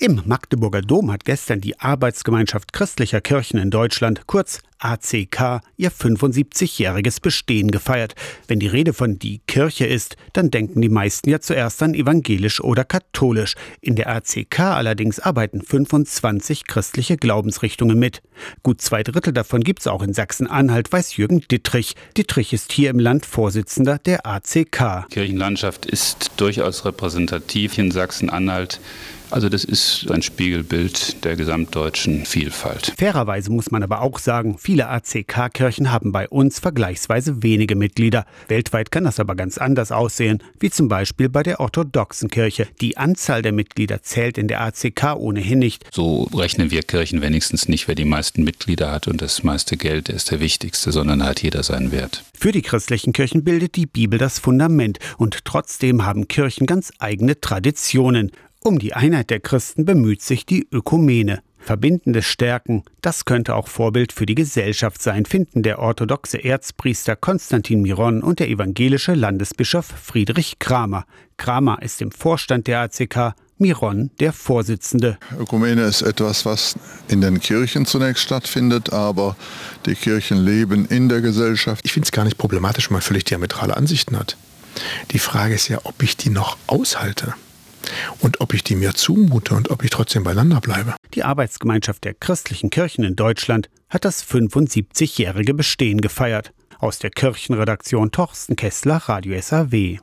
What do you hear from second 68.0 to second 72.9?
und der evangelische Landesbischof Friedrich Kramer. Kramer ist im Vorstand der